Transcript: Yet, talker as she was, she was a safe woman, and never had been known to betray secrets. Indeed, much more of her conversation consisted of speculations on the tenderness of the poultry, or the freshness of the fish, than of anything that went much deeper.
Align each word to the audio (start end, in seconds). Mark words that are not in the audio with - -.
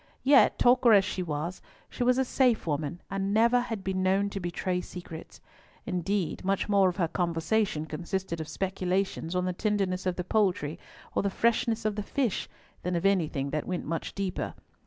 Yet, 0.23 0.57
talker 0.57 0.93
as 0.93 1.05
she 1.05 1.21
was, 1.21 1.61
she 1.87 2.03
was 2.03 2.17
a 2.17 2.25
safe 2.25 2.65
woman, 2.65 3.03
and 3.11 3.35
never 3.35 3.59
had 3.59 3.83
been 3.83 4.01
known 4.01 4.31
to 4.31 4.39
betray 4.39 4.81
secrets. 4.81 5.39
Indeed, 5.85 6.43
much 6.43 6.67
more 6.67 6.89
of 6.89 6.97
her 6.97 7.07
conversation 7.07 7.85
consisted 7.85 8.41
of 8.41 8.47
speculations 8.47 9.35
on 9.35 9.45
the 9.45 9.53
tenderness 9.53 10.07
of 10.07 10.15
the 10.15 10.23
poultry, 10.23 10.79
or 11.13 11.21
the 11.21 11.29
freshness 11.29 11.85
of 11.85 11.95
the 11.95 12.01
fish, 12.01 12.49
than 12.81 12.95
of 12.95 13.05
anything 13.05 13.51
that 13.51 13.67
went 13.67 13.85
much 13.85 14.15
deeper. 14.15 14.55